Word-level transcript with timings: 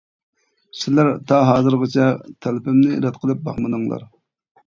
سىلەر 0.83 1.09
تا 1.31 1.41
ھازىرغىچە 1.49 2.07
تەلىپىمنى 2.45 2.97
رەت 3.05 3.19
قىلىپ 3.27 3.45
باقمىدىڭلار. 3.51 4.09